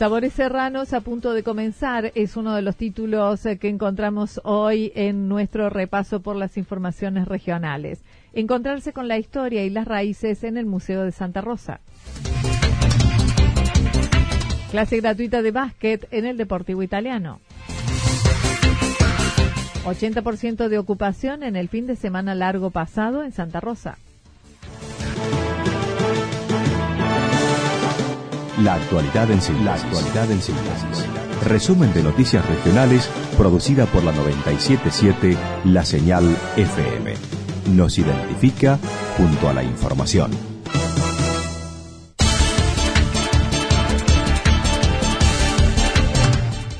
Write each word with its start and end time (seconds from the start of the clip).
Sabores 0.00 0.32
Serranos 0.32 0.94
a 0.94 1.02
punto 1.02 1.34
de 1.34 1.42
comenzar 1.42 2.10
es 2.14 2.38
uno 2.38 2.54
de 2.54 2.62
los 2.62 2.76
títulos 2.76 3.44
eh, 3.44 3.58
que 3.58 3.68
encontramos 3.68 4.40
hoy 4.44 4.92
en 4.94 5.28
nuestro 5.28 5.68
repaso 5.68 6.20
por 6.20 6.36
las 6.36 6.56
informaciones 6.56 7.28
regionales. 7.28 8.00
Encontrarse 8.32 8.94
con 8.94 9.08
la 9.08 9.18
historia 9.18 9.62
y 9.62 9.68
las 9.68 9.86
raíces 9.86 10.42
en 10.42 10.56
el 10.56 10.64
Museo 10.64 11.04
de 11.04 11.12
Santa 11.12 11.42
Rosa. 11.42 11.80
Clase 14.70 14.96
gratuita 15.02 15.42
de 15.42 15.50
básquet 15.50 16.08
en 16.12 16.24
el 16.24 16.38
Deportivo 16.38 16.82
Italiano. 16.82 17.38
80% 19.84 20.68
de 20.68 20.78
ocupación 20.78 21.42
en 21.42 21.56
el 21.56 21.68
fin 21.68 21.86
de 21.86 21.96
semana 21.96 22.34
largo 22.34 22.70
pasado 22.70 23.22
en 23.22 23.32
Santa 23.32 23.60
Rosa. 23.60 23.98
La 28.62 28.74
actualidad 28.74 29.30
en 29.30 29.40
síntesis. 29.40 30.04
La 30.12 30.24
en 30.24 31.48
Resumen 31.48 31.94
de 31.94 32.02
noticias 32.02 32.46
regionales 32.46 33.08
producida 33.38 33.86
por 33.86 34.04
la 34.04 34.12
977 34.12 35.36
La 35.64 35.82
Señal 35.82 36.36
FM. 36.58 37.14
Nos 37.74 37.98
identifica 37.98 38.78
junto 39.16 39.48
a 39.48 39.54
la 39.54 39.62
información. 39.62 40.30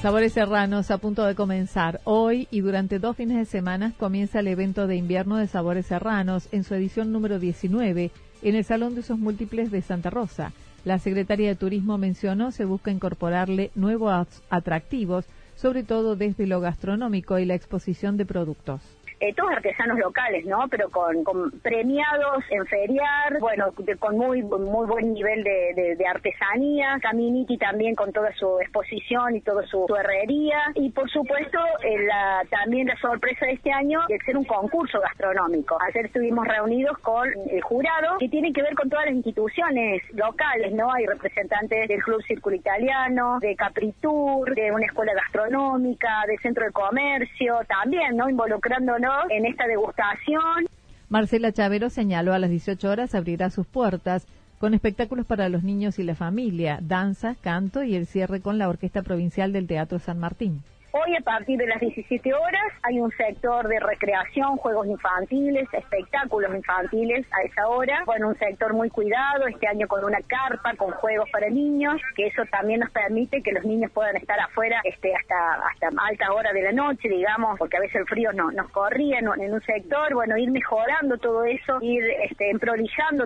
Sabores 0.03 0.35
Serranos 0.35 0.91
a 0.91 0.99
punto 0.99 1.25
de 1.25 1.35
comenzar. 1.35 2.03
Hoy 2.05 2.47
y 2.51 2.61
durante 2.61 2.99
dos 2.99 3.17
fines 3.17 3.39
de 3.39 3.47
semana 3.47 3.95
comienza 3.99 4.41
el 4.41 4.49
evento 4.49 4.87
de 4.87 4.97
invierno 4.97 5.37
de 5.37 5.47
Sabores 5.47 5.87
Serranos 5.87 6.49
en 6.53 6.65
su 6.65 6.75
edición 6.75 7.11
número 7.11 7.39
19 7.39 8.11
en 8.43 8.55
el 8.55 8.65
Salón 8.65 8.95
de 8.95 9.01
Usos 9.01 9.19
Múltiples 9.19 9.71
de 9.71 9.81
Santa 9.81 10.11
Rosa. 10.11 10.53
La 10.85 10.99
Secretaría 10.99 11.49
de 11.49 11.57
Turismo 11.57 11.99
mencionó 11.99 12.53
se 12.53 12.65
busca 12.65 12.91
incorporarle 12.91 13.71
nuevos 13.75 14.27
atractivos, 14.49 15.27
sobre 15.55 15.83
todo 15.83 16.17
desde 16.17 16.47
lo 16.47 16.61
gastronómico 16.61 17.39
y 17.39 17.45
la 17.45 17.55
exposición 17.55 18.17
de 18.17 18.25
productos 18.25 18.81
eh, 19.21 19.35
todos 19.35 19.53
artesanos 19.53 19.99
locales, 19.99 20.47
¿no? 20.47 20.67
Pero 20.71 20.89
con, 20.89 21.51
premiados 21.63 22.43
en 22.49 22.65
feriar, 22.67 23.39
bueno, 23.39 23.67
con 23.99 24.17
muy 24.17 24.43
muy 24.43 24.87
buen 24.87 25.13
nivel 25.13 25.45
de, 25.45 26.07
artesanía. 26.09 26.99
Caminiti 27.03 27.59
también 27.59 27.95
con 27.95 28.13
toda 28.13 28.35
su 28.35 28.59
exposición 28.61 29.37
y 29.37 29.43
toda 29.43 29.67
su, 29.67 29.87
herrería. 29.95 30.59
Y 30.75 30.91
por 30.91 31.09
supuesto, 31.11 31.59
eh, 31.83 32.07
la, 32.07 32.43
también 32.51 32.87
la 32.87 32.97
sorpresa 32.97 33.45
de 33.47 33.53
este 33.53 33.71
año 33.71 34.01
de 34.09 34.19
ser 34.21 34.39
un 34.39 34.45
concurso 34.45 34.99
gastronómico. 35.01 35.79
Ayer 35.89 36.07
estuvimos 36.07 36.47
reunidos 36.49 36.97
con 36.99 37.29
el 37.51 37.61
jurado 37.61 38.17
que 38.19 38.29
tiene 38.29 38.53
que 38.53 38.63
ver 38.63 38.75
con 38.75 38.89
todas 38.89 39.05
las 39.05 39.15
instituciones 39.15 40.03
locales, 40.15 40.73
¿no? 40.73 40.93
Hay 40.93 41.05
representantes 41.05 41.89
del 41.89 42.03
Club 42.03 42.23
Círculo 42.23 42.57
Italiano, 42.57 43.39
de 43.41 43.55
Capritur, 43.55 44.55
de 44.55 44.73
una 44.73 44.87
escuela 44.87 45.13
gastronómica, 45.13 46.25
del 46.27 46.39
Centro 46.39 46.65
de 46.65 46.73
Comercio, 46.73 47.59
también, 47.69 48.17
¿no? 48.17 48.29
Involucrándonos 48.29 49.10
en 49.31 49.47
esta 49.47 49.67
degustación. 49.67 50.67
Marcela 51.09 51.53
Chavero 51.53 51.91
señaló 51.91 52.33
a 52.33 52.39
las 52.39 52.51
18 52.51 52.89
horas 52.89 53.15
abrirá 53.15 53.51
sus 53.51 53.67
puertas 53.67 54.27
con 54.59 54.75
espectáculos 54.75 55.27
para 55.27 55.49
los 55.49 55.63
niños 55.63 55.99
y 55.99 56.03
la 56.03 56.15
familia, 56.15 56.79
danza, 56.83 57.35
canto 57.41 57.83
y 57.83 57.97
el 57.97 58.07
cierre 58.07 58.41
con 58.41 58.59
la 58.59 58.69
Orquesta 58.69 59.03
Provincial 59.03 59.53
del 59.53 59.67
Teatro 59.67 59.99
San 59.99 60.19
Martín. 60.19 60.63
Hoy 60.93 61.15
a 61.15 61.21
partir 61.21 61.57
de 61.57 61.69
las 61.69 61.79
17 61.79 62.35
horas 62.35 62.73
hay 62.83 62.99
un 62.99 63.13
sector 63.13 63.69
de 63.69 63.79
recreación, 63.79 64.57
juegos 64.57 64.89
infantiles, 64.89 65.69
espectáculos 65.73 66.53
infantiles 66.53 67.25
a 67.31 67.47
esa 67.47 67.69
hora. 67.69 68.03
Bueno, 68.07 68.29
un 68.29 68.39
sector 68.39 68.75
muy 68.75 68.91
cuidado, 68.91 69.47
este 69.47 69.69
año 69.69 69.87
con 69.87 70.05
una 70.05 70.19
carpa, 70.23 70.75
con 70.75 70.91
juegos 70.91 71.31
para 71.31 71.49
niños, 71.49 72.01
que 72.17 72.27
eso 72.27 72.43
también 72.51 72.81
nos 72.81 72.91
permite 72.91 73.41
que 73.41 73.53
los 73.53 73.65
niños 73.65 73.93
puedan 73.93 74.17
estar 74.17 74.41
afuera 74.41 74.81
este, 74.83 75.15
hasta, 75.15 75.63
hasta 75.69 75.91
alta 76.09 76.33
hora 76.33 76.53
de 76.53 76.63
la 76.63 76.73
noche, 76.73 77.09
digamos, 77.09 77.57
porque 77.57 77.77
a 77.77 77.81
veces 77.81 77.95
el 77.95 78.07
frío 78.07 78.33
no, 78.33 78.51
nos 78.51 78.69
corría 78.71 79.21
en, 79.21 79.29
un 79.29 79.63
sector. 79.63 80.13
Bueno, 80.13 80.37
ir 80.39 80.51
mejorando 80.51 81.19
todo 81.19 81.45
eso, 81.45 81.79
ir 81.83 82.03
este, 82.25 82.51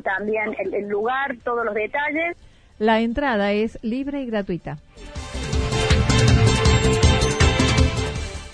también 0.02 0.54
el 0.58 0.86
lugar, 0.86 1.36
todos 1.42 1.64
los 1.64 1.74
detalles. 1.74 2.36
La 2.78 3.00
entrada 3.00 3.52
es 3.52 3.78
libre 3.82 4.20
y 4.20 4.26
gratuita. 4.26 4.76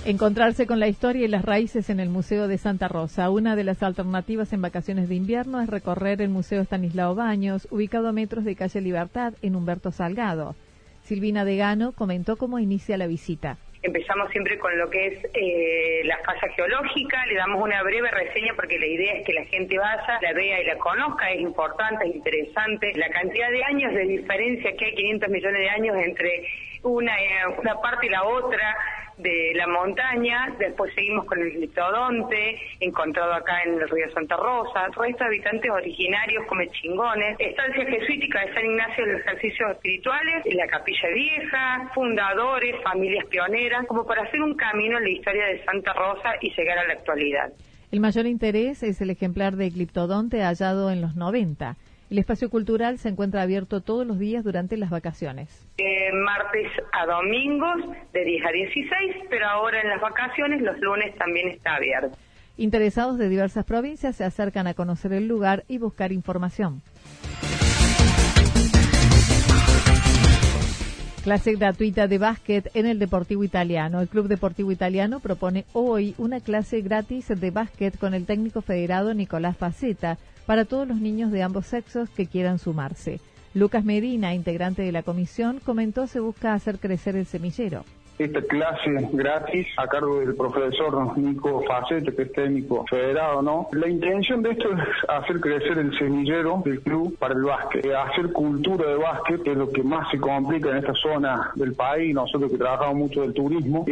Encontrarse 0.07 0.67
con 0.67 0.81
la 0.81 0.89
historia 0.89 1.27
y 1.27 1.29
las 1.29 1.45
raíces 1.45 1.91
en 1.91 2.01
el 2.01 2.09
Museo 2.09 2.49
de 2.49 2.57
Santa 2.57 2.89
Rosa. 2.89 3.29
Una 3.29 3.55
de 3.55 3.65
las 3.65 3.83
alternativas 3.83 4.51
en 4.55 4.63
vacaciones 4.63 5.11
de 5.11 5.15
invierno 5.15 5.61
es 5.61 5.69
recorrer 5.69 6.23
el 6.23 6.31
Museo 6.31 6.63
Estanislao 6.63 7.15
Baños, 7.15 7.69
ubicado 7.71 8.09
a 8.09 8.13
metros 8.13 8.47
de 8.47 8.57
calle 8.57 8.81
Libertad 8.81 9.35
en 9.43 9.57
Humberto 9.57 9.93
Salgado. 9.93 10.57
Silvina 11.03 11.45
Degano 11.45 11.93
comentó 11.93 12.37
cómo 12.37 12.59
inicia 12.59 12.97
la 12.97 13.07
visita. 13.07 13.59
Empezamos 13.83 14.31
siempre 14.31 14.59
con 14.59 14.77
lo 14.79 14.89
que 14.89 15.07
es 15.07 15.25
eh, 15.35 16.03
la 16.05 16.19
fase 16.19 16.49
geológica, 16.55 17.25
le 17.27 17.35
damos 17.35 17.63
una 17.63 17.83
breve 17.83 18.11
reseña 18.11 18.53
porque 18.55 18.79
la 18.79 18.87
idea 18.87 19.15
es 19.15 19.27
que 19.27 19.33
la 19.35 19.45
gente 19.45 19.79
vaya, 19.79 20.19
la 20.21 20.33
vea 20.33 20.63
y 20.63 20.67
la 20.67 20.77
conozca, 20.77 21.31
es 21.31 21.41
importante, 21.41 22.07
es 22.09 22.15
interesante. 22.15 22.93
La 22.97 23.09
cantidad 23.11 23.51
de 23.51 23.65
años 23.65 23.95
de 23.95 24.05
diferencia 24.07 24.77
que 24.77 24.85
hay, 24.87 24.95
500 24.95 25.29
millones 25.31 25.61
de 25.61 25.69
años 25.71 25.97
entre 25.97 26.47
una, 26.83 27.13
eh, 27.17 27.47
una 27.59 27.75
parte 27.81 28.07
y 28.07 28.11
la 28.11 28.23
otra, 28.25 28.77
de 29.23 29.53
la 29.55 29.67
montaña, 29.67 30.55
después 30.59 30.93
seguimos 30.95 31.25
con 31.25 31.41
el 31.41 31.51
gliptodonte, 31.53 32.59
encontrado 32.81 33.33
acá 33.35 33.63
en 33.65 33.75
el 33.75 33.89
río 33.89 34.11
Santa 34.13 34.37
Rosa, 34.37 34.89
todos 34.95 35.09
estos 35.09 35.27
habitantes 35.27 35.71
originarios 35.71 36.45
como 36.47 36.65
chingones, 36.65 37.37
estancia 37.39 37.85
jesuítica 37.85 38.41
de 38.41 38.55
San 38.55 38.65
Ignacio 38.65 39.07
de 39.07 39.13
los 39.13 39.21
ejercicios 39.23 39.71
espirituales, 39.73 40.45
la 40.55 40.67
capilla 40.67 41.09
vieja, 41.15 41.91
fundadores, 41.95 42.77
familias 42.83 43.27
pioneras, 43.27 43.87
como 43.87 44.07
para 44.07 44.23
hacer 44.23 44.41
un 44.41 44.55
camino 44.55 44.99
en 44.99 45.05
la 45.05 45.11
historia 45.11 45.47
de 45.47 45.65
Santa 45.65 45.93
Rosa 45.93 46.35
y 46.41 46.51
llegar 46.55 46.79
a 46.79 46.87
la 46.87 46.95
actualidad. 46.95 47.53
El 47.91 48.01
mayor 48.01 48.27
interés 48.27 48.83
es 48.85 49.01
el 49.01 49.11
ejemplar 49.11 49.57
de 49.57 49.69
gliptodonte 49.71 50.43
hallado 50.43 50.91
en 50.91 51.01
los 51.01 51.17
90. 51.17 51.77
El 52.11 52.19
espacio 52.19 52.51
cultural 52.51 52.99
se 52.99 53.09
encuentra 53.09 53.43
abierto 53.43 53.83
todos 53.83 54.05
los 54.05 54.19
días 54.19 54.43
durante 54.43 54.77
las 54.77 54.91
vacaciones. 54.91 55.49
Eh, 55.79 56.11
martes 56.13 56.67
a 56.91 57.07
domingos 57.07 57.97
de 58.13 58.25
10 58.25 58.47
a 58.47 58.51
16, 58.51 59.17
pero 59.31 59.47
ahora 59.47 59.81
en 59.81 59.89
las 59.89 60.01
vacaciones 60.01 60.61
los 60.61 60.77
lunes 60.81 61.15
también 61.17 61.51
está 61.51 61.77
abierto. 61.77 62.19
Interesados 62.57 63.17
de 63.17 63.29
diversas 63.29 63.65
provincias 63.65 64.17
se 64.17 64.25
acercan 64.25 64.67
a 64.67 64.75
conocer 64.75 65.13
el 65.13 65.29
lugar 65.29 65.63
y 65.69 65.79
buscar 65.79 66.11
información. 66.11 66.83
Clase 71.23 71.55
gratuita 71.55 72.09
de 72.09 72.19
básquet 72.19 72.71
en 72.75 72.87
el 72.87 72.99
Deportivo 72.99 73.45
Italiano. 73.45 74.01
El 74.01 74.09
Club 74.09 74.27
Deportivo 74.27 74.73
Italiano 74.73 75.21
propone 75.21 75.65
hoy 75.75 76.15
una 76.19 76.41
clase 76.41 76.81
gratis 76.81 77.29
de 77.29 77.51
básquet 77.53 77.97
con 77.97 78.15
el 78.15 78.27
técnico 78.27 78.63
federado 78.63 79.15
Nicolás 79.15 79.55
Paceta 79.57 80.19
para 80.51 80.65
todos 80.65 80.89
los 80.89 81.01
niños 81.01 81.31
de 81.31 81.45
ambos 81.45 81.67
sexos 81.67 82.11
que 82.11 82.27
quieran 82.27 82.59
sumarse. 82.59 83.21
Lucas 83.55 83.85
Medina, 83.85 84.35
integrante 84.35 84.83
de 84.83 84.91
la 84.91 85.05
comisión, 85.05 85.61
comentó 85.61 86.09
se 86.09 86.19
busca 86.19 86.55
hacer 86.55 86.81
crecer 86.81 87.15
el 87.15 87.27
semillero. 87.27 87.85
Esta 88.25 88.43
clase 88.43 89.09
gratis 89.13 89.67
a 89.79 89.87
cargo 89.87 90.21
del 90.21 90.35
profesor 90.35 91.17
Nico 91.17 91.63
Facete, 91.67 92.15
que 92.15 92.23
es 92.23 92.33
técnico 92.33 92.85
federado, 92.89 93.41
¿no? 93.41 93.69
La 93.73 93.89
intención 93.89 94.43
de 94.43 94.51
esto 94.51 94.69
es 94.73 94.81
hacer 95.09 95.41
crecer 95.41 95.79
el 95.79 95.97
semillero 95.99 96.63
del 96.65 96.81
club 96.83 97.17
para 97.19 97.35
el 97.35 97.43
básquet, 97.43 97.87
hacer 97.87 98.31
cultura 98.33 98.91
de 98.91 98.97
básquet, 98.97 99.43
que 99.43 99.53
es 99.53 99.57
lo 99.57 99.71
que 99.71 99.83
más 99.83 100.11
se 100.11 100.19
complica 100.19 100.71
en 100.71 100.77
esta 100.77 100.93
zona 100.95 101.51
del 101.55 101.75
país, 101.75 102.15
nosotros 102.15 102.51
que 102.51 102.59
trabajamos 102.59 102.97
mucho 102.97 103.23
del 103.23 103.33
turismo, 103.33 103.87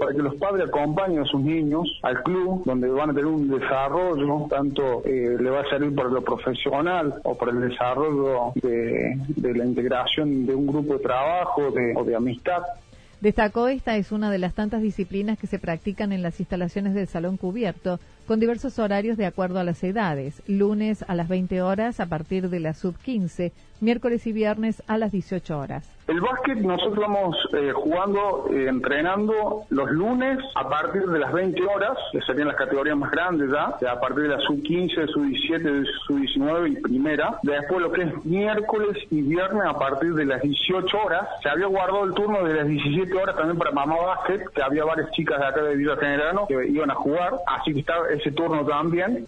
para 0.00 0.12
que 0.12 0.22
los 0.22 0.34
padres 0.36 0.68
acompañen 0.68 1.20
a 1.20 1.24
sus 1.24 1.42
niños 1.42 2.00
al 2.02 2.22
club, 2.22 2.62
donde 2.64 2.88
van 2.88 3.10
a 3.10 3.12
tener 3.12 3.26
un 3.26 3.48
desarrollo, 3.48 4.46
tanto 4.48 5.02
eh, 5.04 5.36
le 5.38 5.50
va 5.50 5.60
a 5.60 5.68
servir 5.68 5.94
para 5.94 6.08
lo 6.08 6.22
profesional 6.22 7.14
o 7.22 7.36
para 7.36 7.52
el 7.52 7.68
desarrollo 7.68 8.52
de, 8.54 9.16
la 9.36 9.64
integración 9.64 10.46
de 10.46 10.54
un 10.54 10.66
grupo 10.66 10.94
de 10.94 11.00
trabajo 11.00 11.62
o 11.96 12.04
de 12.04 12.16
amistad. 12.16 12.62
Destacó 13.24 13.68
esta 13.68 13.96
es 13.96 14.12
una 14.12 14.30
de 14.30 14.36
las 14.36 14.52
tantas 14.52 14.82
disciplinas 14.82 15.38
que 15.38 15.46
se 15.46 15.58
practican 15.58 16.12
en 16.12 16.20
las 16.20 16.40
instalaciones 16.40 16.92
del 16.92 17.08
Salón 17.08 17.38
Cubierto, 17.38 17.98
con 18.26 18.40
diversos 18.40 18.78
horarios 18.78 19.16
de 19.16 19.26
acuerdo 19.26 19.58
a 19.58 19.64
las 19.64 19.82
edades, 19.84 20.42
lunes 20.46 21.04
a 21.06 21.14
las 21.14 21.28
20 21.28 21.62
horas 21.62 22.00
a 22.00 22.06
partir 22.06 22.48
de 22.48 22.60
la 22.60 22.74
sub 22.74 22.96
15, 22.98 23.52
miércoles 23.80 24.26
y 24.26 24.32
viernes 24.32 24.82
a 24.86 24.98
las 24.98 25.12
18 25.12 25.58
horas. 25.58 25.94
El 26.06 26.20
básquet 26.20 26.58
nosotros 26.58 26.98
vamos 26.98 27.34
eh, 27.54 27.72
jugando, 27.72 28.46
eh, 28.50 28.66
entrenando 28.68 29.62
los 29.70 29.90
lunes 29.90 30.38
a 30.54 30.68
partir 30.68 31.06
de 31.06 31.18
las 31.18 31.32
20 31.32 31.62
horas, 31.64 31.96
que 32.12 32.20
serían 32.22 32.48
las 32.48 32.56
categorías 32.56 32.96
más 32.96 33.10
grandes 33.10 33.50
ya, 33.50 33.90
a 33.90 34.00
partir 34.00 34.24
de 34.24 34.28
la 34.28 34.38
sub 34.40 34.62
15, 34.62 35.06
sub 35.06 35.24
17, 35.24 35.84
sub 36.06 36.18
19 36.18 36.68
y 36.68 36.76
primera. 36.76 37.38
Después 37.42 37.80
lo 37.80 37.90
que 37.90 38.02
es 38.02 38.24
miércoles 38.24 38.98
y 39.10 39.22
viernes 39.22 39.62
a 39.66 39.78
partir 39.78 40.12
de 40.12 40.26
las 40.26 40.42
18 40.42 40.94
horas. 40.98 41.26
Se 41.42 41.48
había 41.48 41.66
guardado 41.66 42.04
el 42.04 42.12
turno 42.12 42.44
de 42.44 42.54
las 42.54 42.66
17 42.68 43.14
horas 43.14 43.36
también 43.36 43.56
para 43.56 43.70
mamá 43.70 43.96
básquet, 43.96 44.46
que 44.50 44.62
había 44.62 44.84
varias 44.84 45.10
chicas 45.12 45.38
de 45.40 45.46
acá 45.46 45.62
de 45.62 45.76
Villa 45.76 45.96
Generano 45.96 46.46
que 46.46 46.68
iban 46.68 46.90
a 46.90 46.94
jugar, 46.96 47.32
así 47.46 47.72
que 47.72 47.80
estaba 47.80 48.06
ese 48.14 48.30
turno 48.32 48.64
también. 48.64 49.26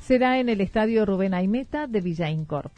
Será 0.00 0.38
en 0.38 0.48
el 0.48 0.60
estadio 0.60 1.04
Rubén 1.04 1.34
Aimeta 1.34 1.86
de 1.86 2.00
Villa 2.00 2.30
Incor. 2.30 2.70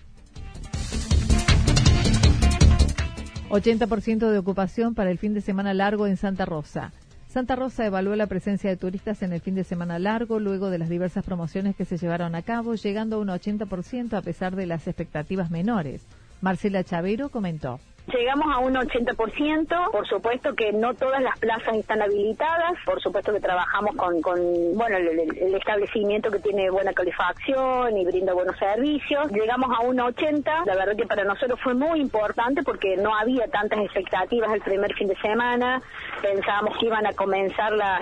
80% 3.50 4.30
de 4.30 4.38
ocupación 4.38 4.94
para 4.94 5.10
el 5.10 5.18
fin 5.18 5.34
de 5.34 5.42
semana 5.42 5.74
largo 5.74 6.06
en 6.06 6.16
Santa 6.16 6.46
Rosa. 6.46 6.90
Santa 7.28 7.54
Rosa 7.54 7.86
evaluó 7.86 8.16
la 8.16 8.26
presencia 8.26 8.68
de 8.68 8.76
turistas 8.76 9.22
en 9.22 9.32
el 9.32 9.40
fin 9.40 9.54
de 9.54 9.64
semana 9.64 9.98
largo 9.98 10.38
luego 10.38 10.70
de 10.70 10.78
las 10.78 10.88
diversas 10.88 11.24
promociones 11.24 11.76
que 11.76 11.84
se 11.84 11.96
llevaron 11.96 12.34
a 12.34 12.42
cabo, 12.42 12.74
llegando 12.74 13.16
a 13.16 13.18
un 13.20 13.28
80% 13.28 14.14
a 14.14 14.22
pesar 14.22 14.56
de 14.56 14.66
las 14.66 14.86
expectativas 14.86 15.50
menores. 15.50 16.06
Marcela 16.42 16.84
Chavero 16.84 17.30
comentó. 17.30 17.78
Llegamos 18.08 18.52
a 18.52 18.58
un 18.58 18.74
80%, 18.74 19.90
por 19.92 20.08
supuesto 20.08 20.54
que 20.56 20.72
no 20.72 20.92
todas 20.94 21.22
las 21.22 21.38
plazas 21.38 21.76
están 21.76 22.02
habilitadas, 22.02 22.72
por 22.84 23.00
supuesto 23.00 23.32
que 23.32 23.38
trabajamos 23.38 23.94
con, 23.94 24.20
con 24.20 24.40
bueno, 24.74 24.96
el, 24.96 25.54
establecimiento 25.54 26.28
que 26.28 26.40
tiene 26.40 26.68
buena 26.68 26.92
calefacción 26.92 27.96
y 27.96 28.04
brinda 28.04 28.34
buenos 28.34 28.58
servicios. 28.58 29.30
Llegamos 29.30 29.70
a 29.78 29.82
un 29.82 29.98
80%, 29.98 30.66
la 30.66 30.74
verdad 30.74 30.96
que 30.96 31.06
para 31.06 31.22
nosotros 31.22 31.60
fue 31.62 31.74
muy 31.74 32.00
importante 32.00 32.64
porque 32.64 32.96
no 32.96 33.14
había 33.14 33.46
tantas 33.46 33.78
expectativas 33.78 34.52
el 34.52 34.62
primer 34.62 34.92
fin 34.94 35.06
de 35.06 35.16
semana, 35.20 35.80
pensábamos 36.20 36.76
que 36.78 36.86
iban 36.86 37.06
a 37.06 37.12
comenzar 37.12 37.72
las, 37.72 38.00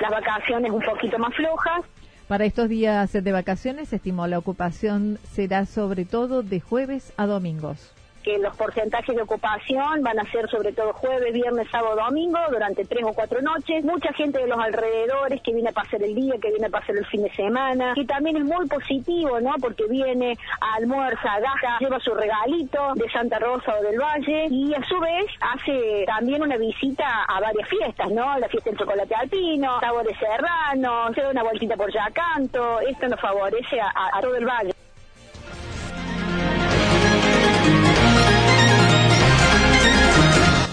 las 0.00 0.10
vacaciones 0.12 0.70
un 0.70 0.80
poquito 0.80 1.18
más 1.18 1.34
flojas. 1.34 1.84
Para 2.30 2.44
estos 2.44 2.68
días 2.68 3.12
de 3.12 3.32
vacaciones, 3.32 3.92
estimó 3.92 4.28
la 4.28 4.38
ocupación 4.38 5.18
será 5.32 5.66
sobre 5.66 6.04
todo 6.04 6.44
de 6.44 6.60
jueves 6.60 7.12
a 7.16 7.26
domingos 7.26 7.90
que 8.22 8.38
los 8.38 8.56
porcentajes 8.56 9.14
de 9.14 9.22
ocupación 9.22 10.02
van 10.02 10.18
a 10.18 10.30
ser 10.30 10.48
sobre 10.50 10.72
todo 10.72 10.92
jueves, 10.92 11.32
viernes, 11.32 11.68
sábado, 11.70 11.96
domingo, 11.96 12.38
durante 12.50 12.84
tres 12.84 13.04
o 13.04 13.12
cuatro 13.12 13.40
noches. 13.42 13.84
Mucha 13.84 14.12
gente 14.12 14.38
de 14.38 14.46
los 14.46 14.58
alrededores 14.58 15.40
que 15.42 15.52
viene 15.52 15.70
a 15.70 15.72
pasar 15.72 16.02
el 16.02 16.14
día, 16.14 16.34
que 16.40 16.50
viene 16.50 16.66
a 16.66 16.70
pasar 16.70 16.96
el 16.96 17.06
fin 17.06 17.22
de 17.22 17.34
semana, 17.34 17.94
y 17.96 18.04
también 18.06 18.36
es 18.36 18.44
muy 18.44 18.66
positivo, 18.68 19.40
¿no? 19.40 19.54
Porque 19.60 19.84
viene, 19.88 20.36
a 20.60 20.74
almuerza, 20.76 21.40
gasta, 21.40 21.78
lleva 21.80 21.98
su 22.00 22.14
regalito 22.14 22.94
de 22.94 23.10
Santa 23.10 23.38
Rosa 23.38 23.74
o 23.78 23.82
del 23.82 23.98
Valle, 23.98 24.46
y 24.50 24.74
a 24.74 24.82
su 24.84 24.98
vez 25.00 25.26
hace 25.40 26.04
también 26.06 26.42
una 26.42 26.56
visita 26.56 27.24
a 27.24 27.40
varias 27.40 27.68
fiestas, 27.68 28.10
¿no? 28.10 28.38
La 28.38 28.48
fiesta 28.48 28.70
del 28.70 28.78
chocolate 28.78 29.14
alpino, 29.14 29.80
sabores 29.80 30.16
serrano, 30.18 31.12
se 31.14 31.22
da 31.22 31.30
una 31.30 31.42
vueltita 31.42 31.76
por 31.76 31.92
Yacanto, 31.92 32.80
esto 32.80 33.08
nos 33.08 33.20
favorece 33.20 33.80
a 33.80 34.20
todo 34.20 34.36
el 34.36 34.46
Valle. 34.46 34.79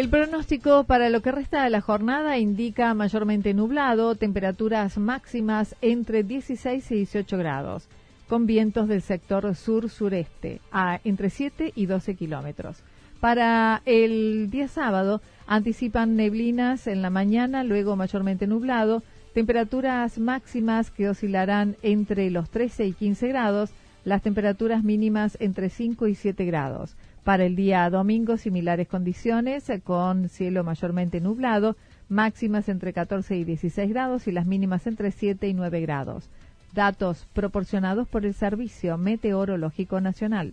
El 0.00 0.08
pronóstico 0.08 0.84
para 0.84 1.10
lo 1.10 1.20
que 1.20 1.30
resta 1.30 1.62
de 1.62 1.68
la 1.68 1.82
jornada 1.82 2.38
indica 2.38 2.94
mayormente 2.94 3.52
nublado, 3.52 4.14
temperaturas 4.14 4.96
máximas 4.96 5.76
entre 5.82 6.22
16 6.22 6.90
y 6.92 6.94
18 6.94 7.36
grados, 7.36 7.86
con 8.26 8.46
vientos 8.46 8.88
del 8.88 9.02
sector 9.02 9.54
sur-sureste 9.54 10.62
a 10.72 11.00
entre 11.04 11.28
7 11.28 11.74
y 11.76 11.84
12 11.84 12.14
kilómetros. 12.14 12.78
Para 13.20 13.82
el 13.84 14.48
día 14.50 14.68
sábado 14.68 15.20
anticipan 15.46 16.16
neblinas 16.16 16.86
en 16.86 17.02
la 17.02 17.10
mañana, 17.10 17.62
luego 17.62 17.94
mayormente 17.94 18.46
nublado, 18.46 19.02
temperaturas 19.34 20.18
máximas 20.18 20.90
que 20.90 21.10
oscilarán 21.10 21.76
entre 21.82 22.30
los 22.30 22.48
13 22.48 22.86
y 22.86 22.92
15 22.94 23.28
grados, 23.28 23.70
las 24.04 24.22
temperaturas 24.22 24.82
mínimas 24.82 25.36
entre 25.40 25.70
5 25.70 26.06
y 26.06 26.14
7 26.14 26.44
grados. 26.44 26.96
Para 27.24 27.44
el 27.44 27.54
día 27.54 27.88
domingo, 27.90 28.36
similares 28.36 28.88
condiciones, 28.88 29.68
eh, 29.68 29.80
con 29.80 30.28
cielo 30.28 30.64
mayormente 30.64 31.20
nublado, 31.20 31.76
máximas 32.08 32.68
entre 32.68 32.92
14 32.92 33.36
y 33.36 33.44
16 33.44 33.90
grados 33.90 34.26
y 34.26 34.32
las 34.32 34.46
mínimas 34.46 34.86
entre 34.86 35.10
7 35.10 35.48
y 35.48 35.54
9 35.54 35.80
grados. 35.80 36.28
Datos 36.74 37.26
proporcionados 37.32 38.08
por 38.08 38.24
el 38.24 38.34
Servicio 38.34 38.96
Meteorológico 38.96 40.00
Nacional. 40.00 40.52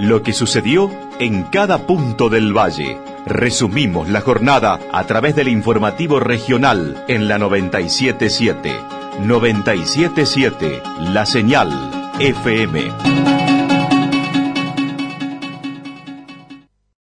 Lo 0.00 0.22
que 0.22 0.32
sucedió 0.32 0.90
en 1.20 1.44
cada 1.44 1.86
punto 1.86 2.28
del 2.28 2.56
valle. 2.56 2.98
Resumimos 3.26 4.08
la 4.08 4.20
jornada 4.20 4.80
a 4.92 5.06
través 5.06 5.36
del 5.36 5.48
informativo 5.48 6.18
regional 6.18 7.04
en 7.06 7.28
la 7.28 7.38
977. 7.38 8.91
977, 9.20 10.82
la 11.12 11.26
señal 11.26 11.70
FM. 12.18 13.41